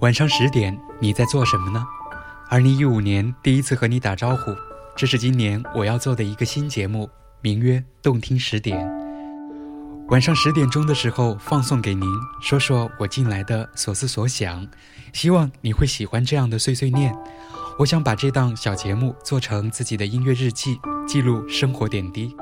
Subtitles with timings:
[0.00, 1.82] 晚上十点，你在做什么呢？
[2.50, 4.54] 二零一五年第一次和你打招呼，
[4.94, 7.08] 这是今年我要做的一个新节目，
[7.40, 8.86] 名曰《动听十点》。
[10.08, 12.06] 晚上十点钟的时候放送给您，
[12.42, 14.68] 说说我近来的所思所想，
[15.14, 17.16] 希望你会喜欢这样的碎碎念。
[17.78, 20.78] 我想把这档小节目做成自己的音乐日记，
[21.08, 22.36] 记录生活点滴。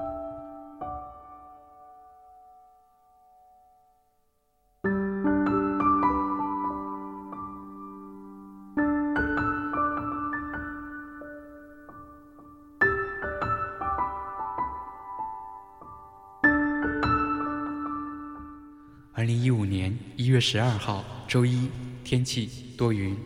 [19.17, 21.71] 二零一五年一月十二号，周一，
[22.03, 23.17] 天气多云。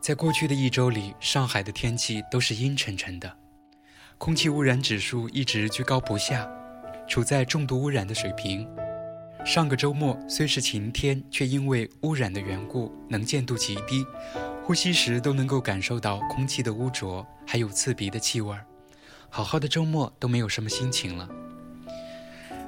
[0.00, 3.32] 在过去的一周里，上海的天气都是阴沉沉的，
[4.18, 6.50] 空气污染指数一直居高不下，
[7.06, 8.68] 处在重度污染的水平。
[9.46, 14.04] 上个周末虽是晴天，却因为污染的缘故，能见度极低，
[14.64, 18.66] 呼吸时都能够感受到空气的污浊，还有刺鼻的气味儿。
[19.30, 21.28] 好好的周末都没有什么心情了。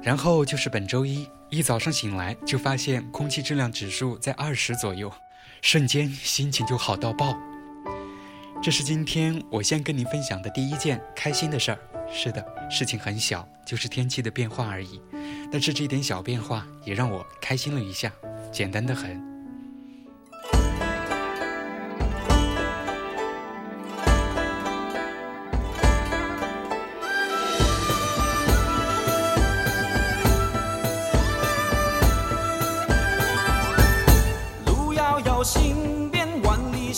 [0.07, 5.13] 然后就是本周一，一早上醒来就发现空气质量指数在二十左右，
[5.63, 7.37] 瞬间心情就好到爆。
[8.63, 11.79] 这是今天我先跟您分享的第一件开心的事儿。
[12.09, 15.03] 是的，事情很小，就是天气的变化而已。
[15.51, 18.13] 但是这点小变化也让我开心了一下，
[18.53, 19.36] 简单的很。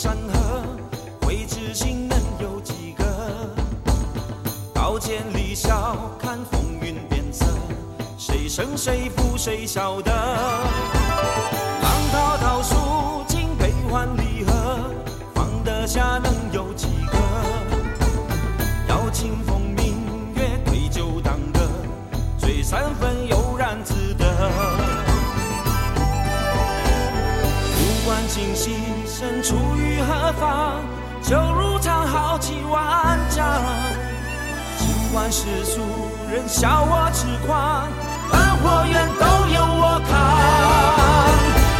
[0.01, 0.63] 山河，
[1.27, 3.05] 未知心能有几个？
[4.73, 7.45] 刀剑离笑看风云变色，
[8.17, 10.13] 谁胜谁负谁晓得？
[11.83, 14.53] 浪滔滔数尽悲欢离合，
[15.35, 17.19] 放得下能有几个？
[18.89, 19.97] 要清风明
[20.37, 21.69] 月对酒当歌，
[22.39, 24.25] 醉三分悠然自得。
[27.75, 28.77] 不管今夕
[29.19, 30.81] 身处于何方，
[31.23, 33.45] 就如常豪气万丈。
[34.79, 35.81] 尽管世俗
[36.31, 37.89] 人笑我痴狂。
[38.63, 40.11] 火焰都由我扛，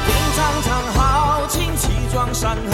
[0.05, 0.67] 天苍苍，
[0.97, 2.73] 豪情气壮山河，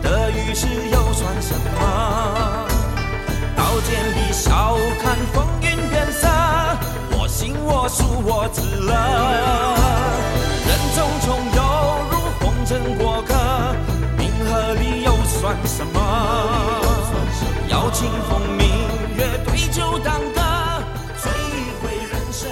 [0.00, 2.68] 得与失又算什么？
[3.56, 6.28] 刀剑里笑看风云变色，
[7.18, 8.94] 我行我素我自乐。
[10.68, 11.26] 人匆匆
[15.52, 16.00] 算什么？
[17.68, 18.66] 要清风明
[19.18, 20.40] 月对酒当歌。
[21.18, 21.30] 醉
[21.82, 22.50] 毁人生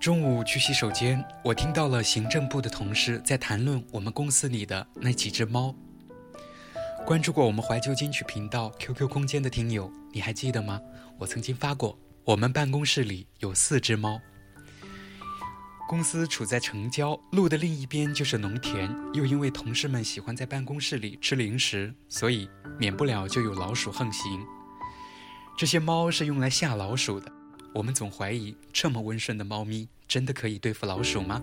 [0.00, 5.72] 中午去洗手间，我听到了行政部的同事在谈论我们公司里的那几只猫。
[7.06, 10.80] 关注过我们怀旧金曲频道 QQ 空间的听友，你还记得吗？
[11.16, 14.20] 我曾经发过，我们办公室里有四只猫。
[15.86, 24.44] 公司处在城郊，路的另一边就是农田，又因为同事们喜欢在办公室里吃零食，所以免不了就有老鼠横行。
[25.58, 27.30] 这些猫是用来吓老鼠的。
[27.74, 31.42] 我们总怀疑，这么温顺的猫咪真的可以对付老鼠吗？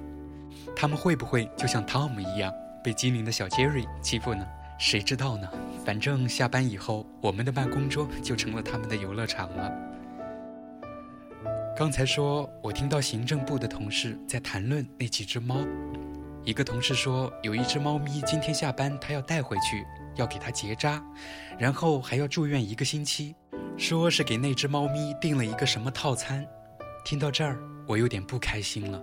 [0.76, 2.52] 它们会不会就像汤姆一样
[2.84, 4.44] 被机灵的小杰瑞欺负呢？
[4.80, 5.48] 谁知道呢？
[5.86, 9.72] 反正下班以后，我们的办公桌就成了他们的游乐场了。
[11.74, 15.56] 刚才说，我听到行政部的同事在谈论那几只猫。
[16.44, 21.02] 一个同事说，有一只猫咪今天下班，他要带回去，要给它结扎，
[21.58, 23.34] 然后还要住院一个星期。
[23.78, 26.46] 说是给那只猫咪订了一个什么套餐，
[27.06, 27.58] 听到这儿
[27.88, 29.02] 我有点不开心了。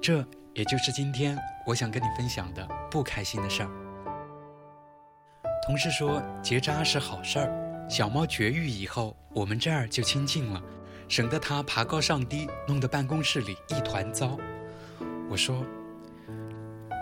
[0.00, 1.36] 这也就是今天
[1.66, 3.70] 我想跟你分享的不开心的事儿。
[5.66, 10.62] 同事说结扎是好事儿，小猫绝育以后我们这儿就清静了，
[11.08, 14.38] 省得它爬高上低，弄得办公室里一团糟。
[15.28, 15.64] 我说，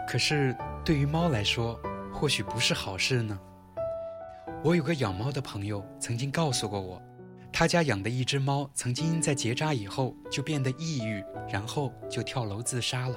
[0.08, 1.78] 可是对于猫来说，
[2.12, 3.38] 或许不是好事呢。
[4.64, 7.02] 我有个养猫的朋友曾经告诉过我，
[7.52, 13.16] 他家养的一只猫曾经在结扎以后就变得抑郁，然后就跳楼自杀了。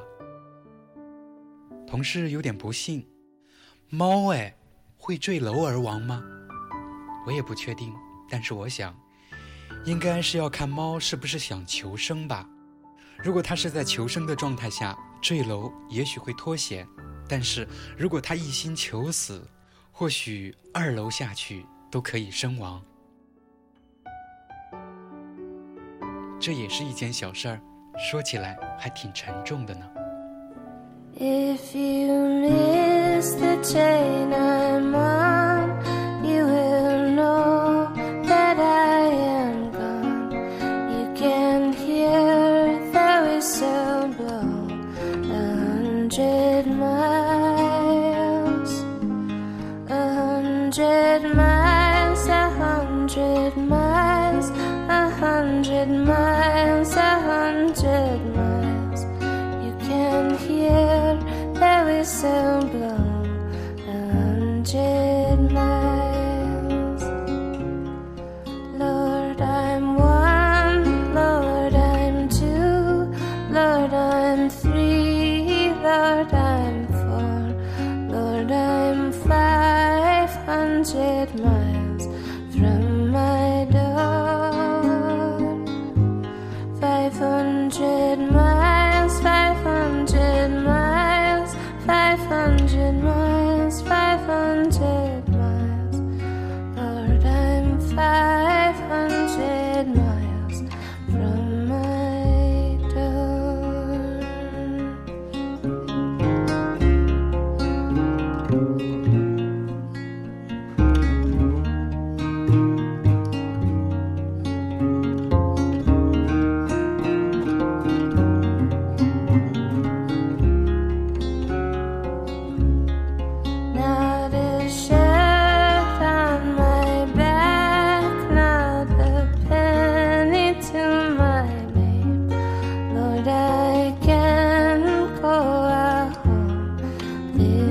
[1.85, 3.07] 同事有点不信，
[3.89, 4.55] 猫哎，
[4.97, 6.23] 会坠楼而亡吗？
[7.27, 7.93] 我也不确定，
[8.27, 8.95] 但是我想，
[9.85, 12.47] 应该是要看猫是不是想求生吧。
[13.17, 16.85] 如果它是在求生的状态下坠楼，也许会脱险；
[17.27, 17.67] 但是
[17.97, 19.47] 如果它一心求死，
[19.91, 22.81] 或许二楼下去都可以身亡。
[26.39, 27.61] 这也是一件小事儿，
[27.97, 29.89] 说起来还挺沉重的呢。
[31.17, 35.24] If you miss the chain I'm on.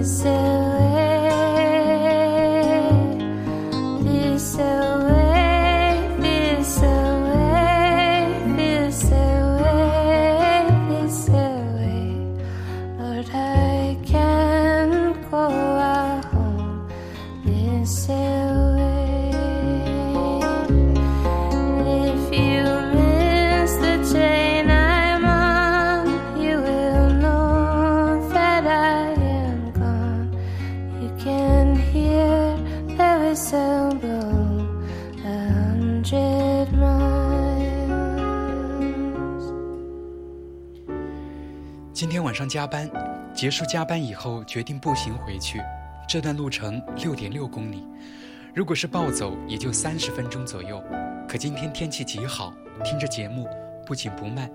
[0.04, 0.63] myself.
[42.54, 42.88] 加班，
[43.34, 45.60] 结束加班以后决定步行回去。
[46.06, 47.84] 这段路程六点六公里，
[48.54, 50.80] 如果是暴走也就三十分钟左右。
[51.28, 52.54] 可今天天气极好，
[52.84, 53.48] 听着节目
[53.84, 54.48] 不紧不慢。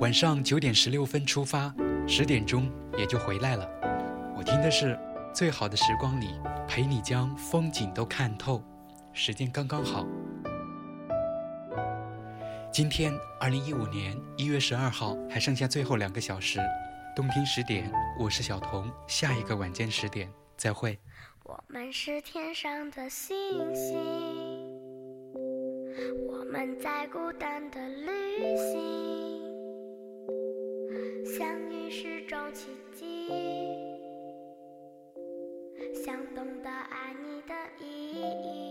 [0.00, 1.70] 晚上九点十六分出发，
[2.08, 3.68] 十点钟也就回来了。
[4.34, 4.94] 我听的是
[5.34, 6.28] 《最好的时光里》，
[6.66, 8.64] 陪你将风景都看透，
[9.12, 10.06] 时间刚刚好。
[12.72, 16.58] 今天二零一五年一月十二号，还剩下最后两个小时。
[17.14, 17.88] 冬天十点，
[18.18, 20.98] 我是小童，下一个晚间十点再会。
[21.44, 23.36] 我们是天上的星
[23.72, 23.96] 星，
[26.26, 29.40] 我们在孤单的旅行，
[31.24, 33.28] 相遇是种奇迹，
[36.04, 38.63] 想懂得爱你的意义。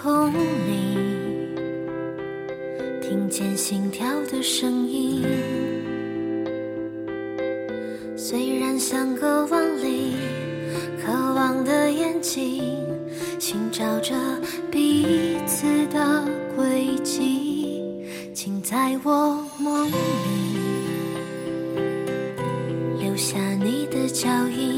[0.00, 0.96] 空里，
[3.02, 5.24] 听见心跳的声音。
[8.16, 10.14] 虽然相隔万里，
[11.04, 12.76] 渴望的眼睛
[13.40, 14.14] 寻找着
[14.70, 16.24] 彼此的
[16.54, 17.82] 轨迹，
[18.32, 19.92] 请在我梦里
[23.00, 24.77] 留下你的脚印。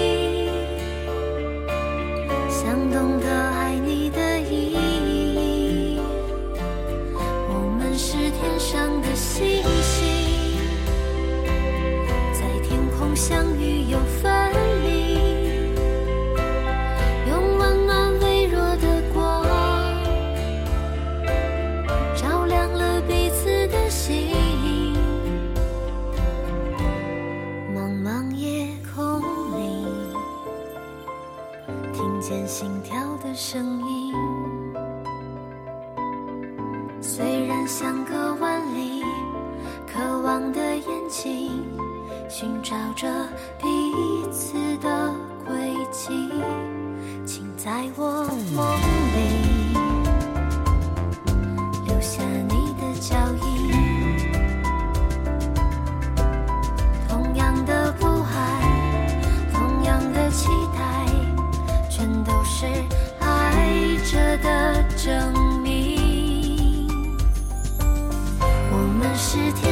[69.31, 69.70] 是天。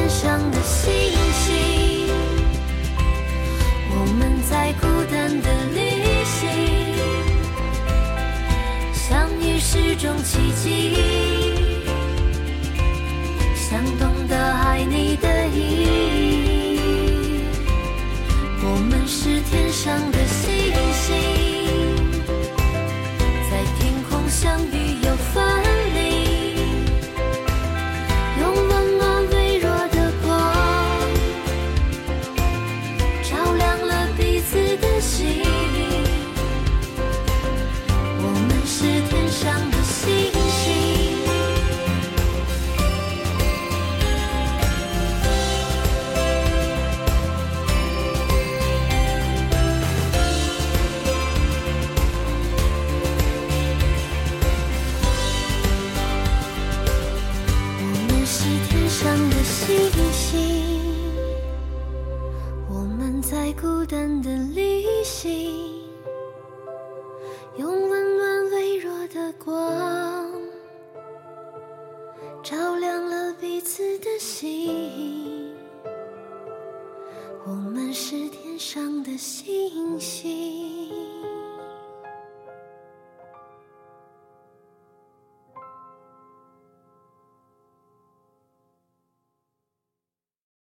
[72.50, 75.54] 照亮了彼此的心。
[77.46, 79.79] 我们是天上的星。